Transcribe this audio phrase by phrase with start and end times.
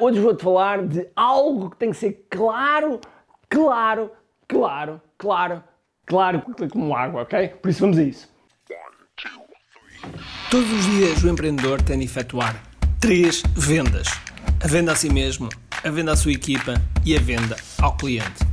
[0.00, 3.00] Hoje vou-te falar de algo que tem que ser claro,
[3.48, 4.12] claro,
[4.46, 5.64] claro, claro,
[6.06, 7.48] claro, como água, ok?
[7.48, 8.28] Por isso vamos a isso.
[10.48, 12.62] Todos os dias o empreendedor tem de efetuar
[13.00, 14.06] três vendas:
[14.62, 15.48] a venda a si mesmo,
[15.82, 16.74] a venda à sua equipa
[17.04, 18.46] e a venda ao cliente.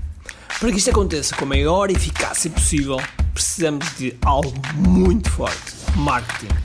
[0.59, 2.97] Para que isto aconteça com a maior eficácia possível,
[3.35, 6.64] precisamos de algo muito forte: marketing.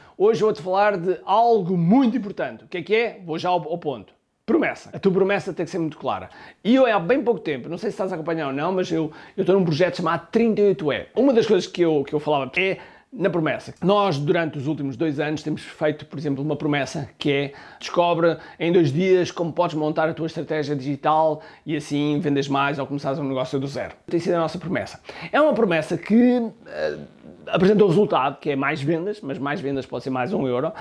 [0.23, 2.63] Hoje vou-te falar de algo muito importante.
[2.63, 3.19] O que é que é?
[3.25, 4.13] Vou já ao, ponto.
[4.45, 4.91] Promessa.
[4.93, 6.29] A tua promessa tem que ser muito clara.
[6.63, 8.91] E eu, há bem pouco tempo, não sei se estás a acompanhar ou não, mas
[8.91, 11.07] eu, eu estou num projeto chamado 38E.
[11.15, 12.77] Uma das coisas que eu, que eu falava é
[13.11, 13.73] na promessa.
[13.81, 18.37] Nós, durante os últimos dois anos, temos feito, por exemplo, uma promessa que é descobre
[18.59, 22.87] em dois dias como podes montar a tua estratégia digital e assim vendes mais ou
[22.87, 23.95] começares um negócio do zero.
[24.05, 25.01] Tem sido a nossa promessa.
[25.31, 26.51] É uma promessa que uh,
[27.51, 30.71] apresenta o resultado, que é mais vendas, mas mais vendas pode ser mais um euro.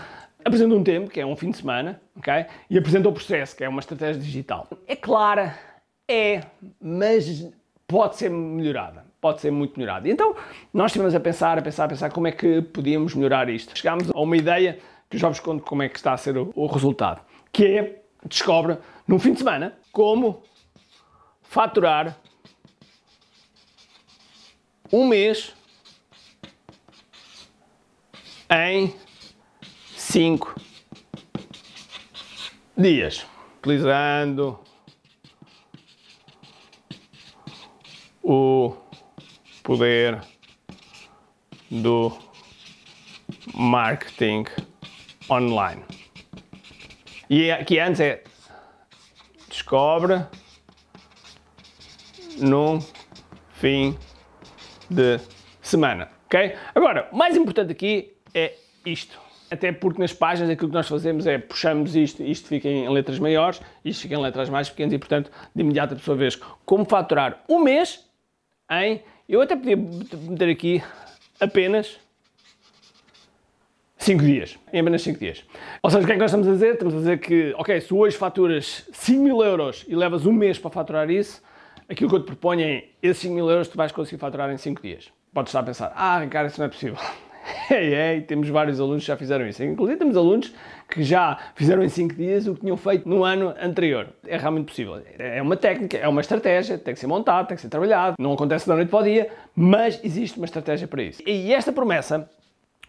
[0.45, 2.47] Apresenta um tempo, que é um fim de semana, ok?
[2.71, 4.67] E apresenta o processo, que é uma estratégia digital.
[4.87, 5.55] É clara,
[6.09, 6.43] é,
[6.81, 7.51] mas
[7.87, 9.05] pode ser melhorada.
[9.21, 10.09] Pode ser muito melhorada.
[10.09, 10.35] Então,
[10.73, 13.77] nós estivemos a pensar, a pensar, a pensar como é que podíamos melhorar isto.
[13.77, 14.79] Chegámos a uma ideia
[15.11, 17.21] que já vos conto como é que está a ser o, o resultado.
[17.53, 20.43] Que é, descobre, num fim de semana, como
[21.43, 22.17] faturar
[24.91, 25.55] um mês
[28.51, 28.93] em
[29.97, 30.61] 5
[32.77, 33.25] dias,
[33.59, 34.59] utilizando
[38.23, 38.77] o
[39.63, 40.21] poder
[41.71, 42.19] do
[43.55, 44.45] marketing
[45.31, 45.85] online.
[47.29, 48.25] E aqui antes é
[49.49, 50.27] descobre
[52.39, 52.81] num
[53.53, 53.97] fim
[54.89, 55.21] de
[55.63, 56.57] semana, ok?
[56.75, 58.55] Agora, mais importante aqui é
[58.85, 59.19] isto.
[59.51, 63.19] Até porque nas páginas aquilo que nós fazemos é puxamos isto, isto fica em letras
[63.19, 66.29] maiores, isto fica em letras mais pequenas e, portanto, de imediato a pessoa vê
[66.65, 68.05] como faturar um mês
[68.71, 69.03] em.
[69.29, 70.83] Eu até podia meter aqui
[71.41, 71.99] apenas
[74.01, 74.59] 5 dias.
[74.73, 75.45] Em apenas 5 dias.
[75.83, 76.73] Ou seja, o que é que nós estamos a dizer?
[76.73, 80.59] Estamos a dizer que, ok, se hoje faturas 5 mil euros e levas um mês
[80.59, 81.43] para faturar isso,
[81.89, 84.57] aquilo que eu te proponho é esses 5 mil euros tu vais conseguir faturar em
[84.57, 85.13] 5 dias.
[85.35, 86.99] Podes estar a pensar, ah, Ricardo, isso não é possível.
[87.71, 89.63] Ei, ei, temos vários alunos que já fizeram isso.
[89.63, 90.55] Inclusive temos alunos
[90.89, 94.09] que já fizeram em 5 dias o que tinham feito no ano anterior.
[94.27, 95.03] É realmente possível.
[95.19, 98.17] É uma técnica, é uma estratégia, tem que ser montado, tem que ser trabalhado.
[98.19, 101.23] Não acontece da noite para o dia, mas existe uma estratégia para isso.
[101.27, 102.29] E esta promessa,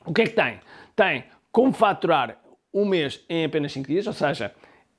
[0.05, 0.59] o que é que tem?
[0.95, 2.37] Tem como faturar
[2.73, 4.51] um mês em apenas 5 dias, ou seja,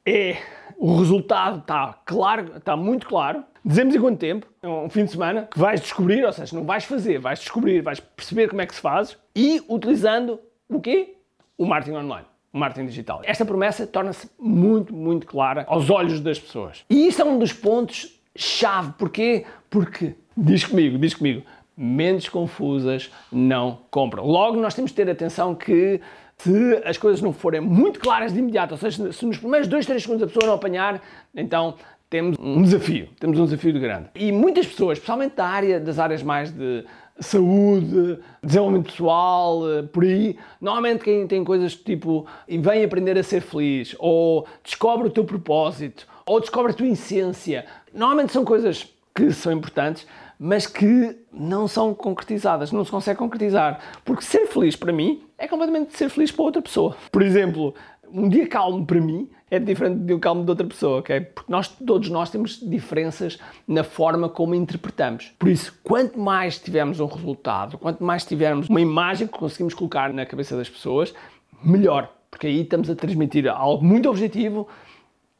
[0.06, 0.36] é
[0.76, 3.44] o resultado está claro, está muito claro.
[3.64, 4.46] Dizemos em quanto tempo?
[4.60, 7.80] É um fim de semana que vais descobrir, ou seja, não vais fazer, vais descobrir,
[7.80, 11.14] vais perceber como é que se faz e utilizando o quê?
[11.56, 13.20] O marketing online, o marketing digital.
[13.24, 16.84] Esta promessa torna-se muito, muito clara aos olhos das pessoas.
[16.90, 18.92] E isto é um dos pontos chave.
[18.98, 19.46] Porquê?
[19.70, 21.44] Porque, diz comigo, diz comigo,
[21.76, 24.26] mentes confusas não compram.
[24.26, 26.00] Logo, nós temos de ter atenção que
[26.42, 29.86] se as coisas não forem muito claras de imediato, ou seja, se nos primeiros 2,
[29.86, 31.00] 3 segundos a pessoa não apanhar,
[31.34, 31.74] então
[32.10, 34.08] temos um desafio, temos um desafio de grande.
[34.14, 36.84] E muitas pessoas, especialmente da área, das áreas mais de
[37.18, 43.22] saúde, desenvolvimento pessoal, eh, por aí, normalmente quem tem coisas tipo e vem aprender a
[43.22, 47.64] ser feliz, ou descobre o teu propósito, ou descobre a tua essência,
[47.94, 50.06] normalmente são coisas que são importantes,
[50.44, 53.78] mas que não são concretizadas, não se consegue concretizar.
[54.04, 56.96] Porque ser feliz para mim é completamente ser feliz para outra pessoa.
[57.12, 57.72] Por exemplo,
[58.12, 61.20] um dia calmo para mim é diferente de um calmo de outra pessoa, ok?
[61.20, 65.32] Porque nós, todos nós temos diferenças na forma como interpretamos.
[65.38, 70.12] Por isso, quanto mais tivermos um resultado, quanto mais tivermos uma imagem que conseguimos colocar
[70.12, 71.14] na cabeça das pessoas,
[71.62, 72.12] melhor.
[72.28, 74.66] Porque aí estamos a transmitir algo muito objetivo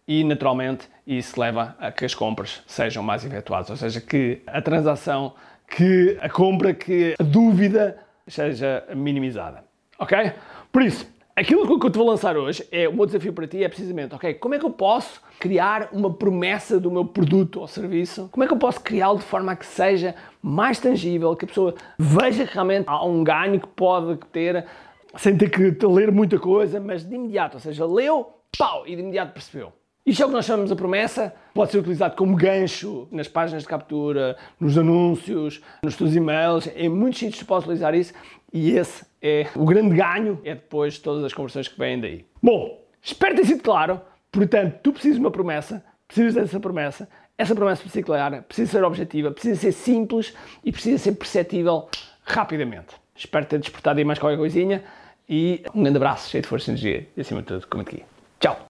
[0.06, 4.60] e, naturalmente, isso leva a que as compras sejam mais efetuadas, ou seja, que a
[4.60, 5.34] transação,
[5.69, 9.64] que a compra, que a dúvida seja minimizada.
[9.99, 10.32] Ok?
[10.72, 11.06] Por isso,
[11.37, 14.14] aquilo que eu te vou lançar hoje é o meu desafio para ti é precisamente,
[14.14, 18.28] ok, como é que eu posso criar uma promessa do meu produto ou serviço?
[18.32, 21.48] Como é que eu posso criá-lo de forma a que seja mais tangível, que a
[21.48, 24.66] pessoa veja que realmente há um ganho que pode ter
[25.16, 29.02] sem ter que ler muita coisa, mas de imediato, ou seja, leu, pau, e de
[29.02, 29.72] imediato percebeu.
[30.04, 31.32] Isto é o que nós chamamos a promessa.
[31.54, 36.69] Pode ser utilizado como gancho nas páginas de captura, nos anúncios, nos teus e-mails.
[36.75, 38.12] Em muitos sítios se pode utilizar isso
[38.52, 42.25] e esse é o grande ganho, é depois todas as conversões que vêm daí.
[42.43, 44.00] Bom, espero ter sido claro.
[44.32, 47.08] Portanto, tu precisas de uma promessa, precisas dessa promessa.
[47.38, 50.34] Essa promessa precisa ser clara, precisa ser objetiva, precisa ser simples
[50.64, 51.88] e precisa ser perceptível
[52.25, 52.96] rapidamente.
[53.14, 54.82] Espero ter despertado aí mais qualquer coisinha
[55.28, 58.05] e um grande abraço, cheio de força e energia e acima de tudo, comente aqui.
[58.40, 58.58] Tchau!